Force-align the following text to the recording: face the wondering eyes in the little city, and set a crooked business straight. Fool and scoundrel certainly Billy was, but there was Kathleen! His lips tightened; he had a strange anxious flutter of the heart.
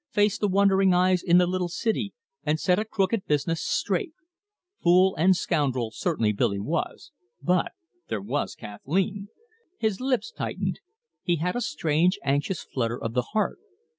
face 0.09 0.35
the 0.39 0.47
wondering 0.47 0.95
eyes 0.95 1.21
in 1.21 1.37
the 1.37 1.45
little 1.45 1.69
city, 1.69 2.11
and 2.43 2.59
set 2.59 2.79
a 2.79 2.85
crooked 2.85 3.23
business 3.27 3.63
straight. 3.63 4.13
Fool 4.81 5.15
and 5.15 5.35
scoundrel 5.35 5.91
certainly 5.91 6.31
Billy 6.31 6.59
was, 6.59 7.11
but 7.39 7.73
there 8.07 8.19
was 8.19 8.55
Kathleen! 8.55 9.27
His 9.77 10.01
lips 10.01 10.31
tightened; 10.31 10.79
he 11.21 11.35
had 11.35 11.55
a 11.55 11.61
strange 11.61 12.17
anxious 12.23 12.63
flutter 12.63 12.99
of 12.99 13.13
the 13.13 13.21
heart. 13.33 13.59